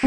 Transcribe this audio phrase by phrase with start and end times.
[0.00, 0.06] 慢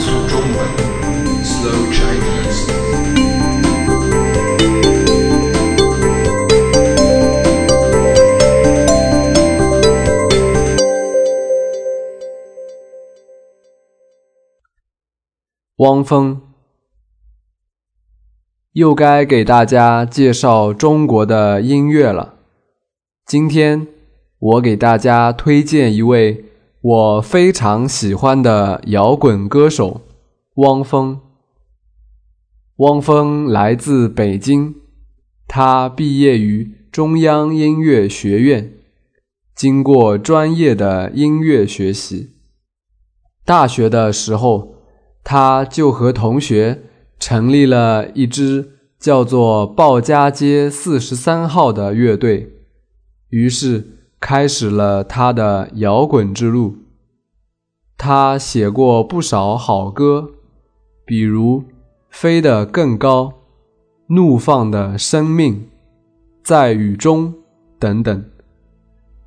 [0.00, 0.56] 速中文
[1.44, 2.64] ，Slow Chinese。
[15.76, 16.47] 汪峰，
[18.78, 22.34] 又该给大家介绍中国的音乐了。
[23.26, 23.88] 今天
[24.38, 26.44] 我给大家推荐一位
[26.80, 30.02] 我非常喜欢的摇滚歌手
[30.58, 31.18] 汪峰。
[32.76, 34.76] 汪峰来自北京，
[35.48, 38.74] 他毕业于中央音乐学院，
[39.56, 42.34] 经过专业的音乐学习。
[43.44, 44.76] 大学的时候，
[45.24, 46.82] 他就和同学
[47.18, 52.52] 成立了一支叫做“鲍家街四十三号”的乐队，
[53.30, 56.76] 于是开始了他的摇滚之路。
[57.96, 60.30] 他写过不少好歌，
[61.04, 61.60] 比如
[62.10, 63.24] 《飞得更高》
[64.14, 65.54] 《怒放的生命》
[66.42, 67.32] 《在雨中》
[67.78, 68.24] 等等。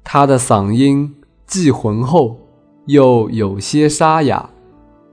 [0.04, 2.38] 他的嗓音既浑厚，
[2.86, 4.50] 又有些沙哑。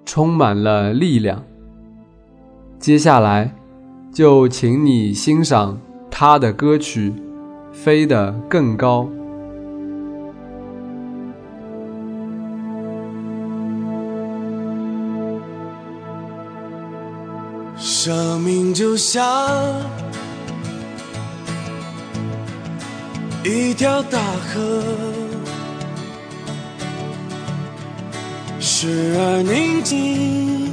[0.05, 1.45] 充满了力量。
[2.81, 3.55] 接下来，
[4.13, 5.79] 就请你欣赏
[6.11, 7.13] 他的歌曲
[7.75, 9.03] 《飞得更高》。
[17.77, 19.23] 生命就像
[23.45, 24.83] 一条大河。
[28.61, 30.73] 时而宁静，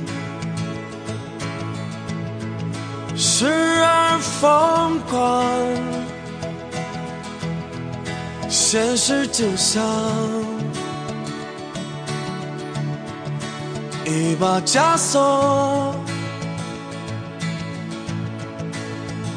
[3.37, 5.45] 时而疯狂。
[8.47, 9.83] 现实就像
[14.05, 15.93] 一把枷锁，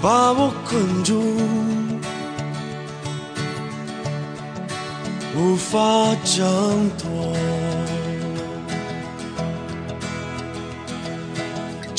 [0.01, 1.21] 把我困住，
[5.37, 7.58] 无法挣脱。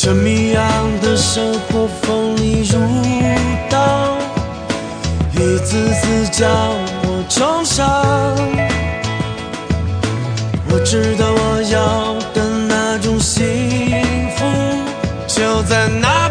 [0.09, 0.65] 这谜样
[1.03, 2.79] 的生活锋利如
[3.69, 4.17] 刀，
[5.33, 6.49] 一次次将
[7.03, 8.35] 我重伤。
[10.71, 13.45] 我知道我要的那种幸
[14.35, 14.45] 福，
[15.27, 16.27] 就在那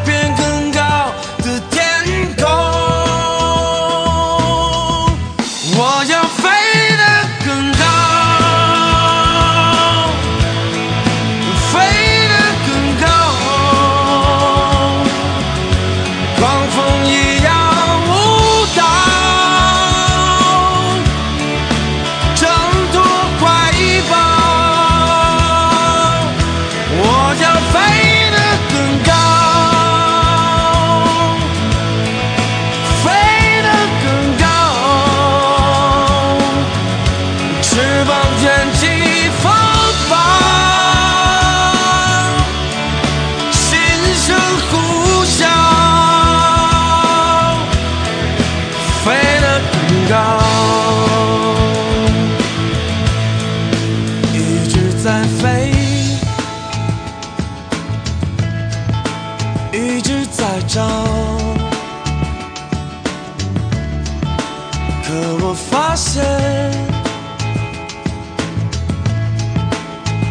[65.40, 66.22] 我发现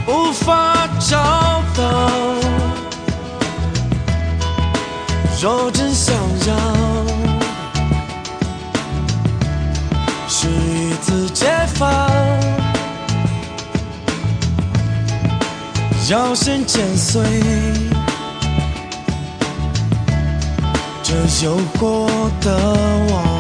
[0.07, 1.18] 无法找
[1.75, 2.12] 到。
[5.40, 6.16] 若真想
[6.47, 6.56] 要，
[10.28, 11.88] 是一次解放，
[16.09, 17.22] 要先剪碎
[21.03, 21.13] 这
[21.46, 22.09] 有过
[22.41, 22.57] 的
[23.11, 23.36] 网。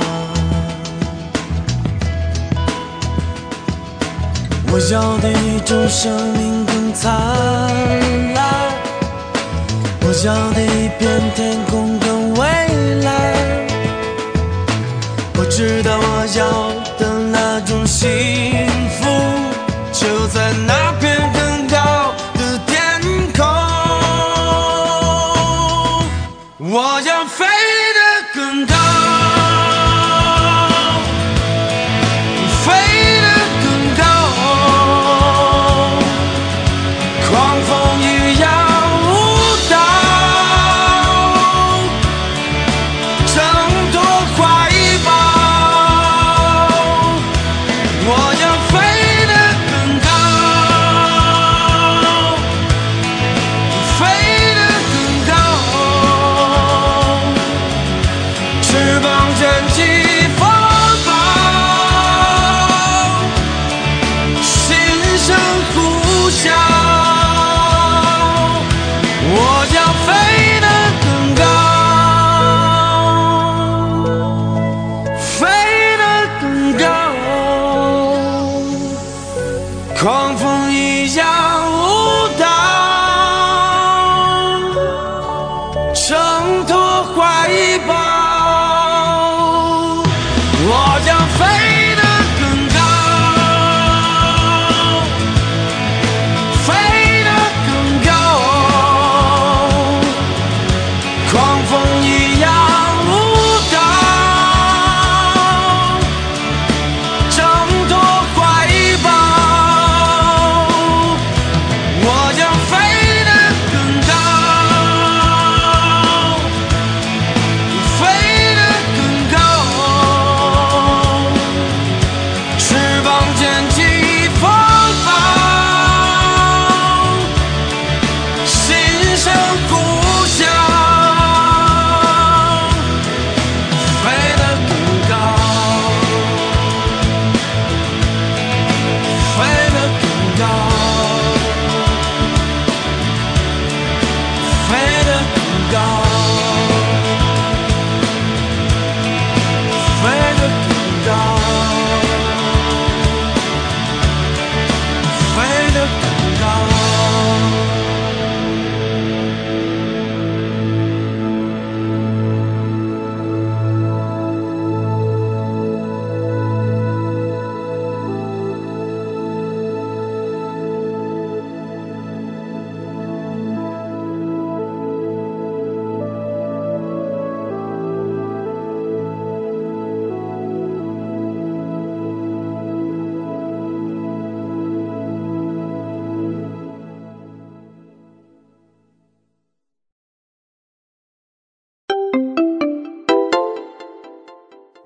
[4.71, 7.11] 我要的一种生命更灿
[8.33, 8.45] 烂。
[10.01, 12.45] 我要的一片天空更蔚
[13.03, 13.07] 蓝，
[15.37, 16.66] 我知道我要
[79.99, 81.36] 狂风一样